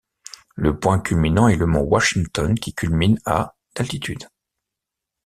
Le 0.55 0.79
point 0.79 0.99
culminant 0.99 1.47
est 1.47 1.57
le 1.57 1.67
mont 1.67 1.81
Washington 1.83 2.55
qui 2.59 2.73
culmine 2.73 3.19
à 3.23 3.53
d'altitude. 3.75 4.27